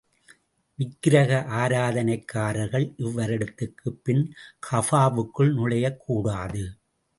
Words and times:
விக்கிரக 0.75 1.45
ஆராதனைக்காரர்கள், 1.49 2.93
இவ்வருடத்துக்குப் 2.97 4.01
பின் 4.03 4.33
கஃபாவுக்குள் 4.71 5.53
நுழையக் 5.53 5.97
கூடாது. 5.97 6.77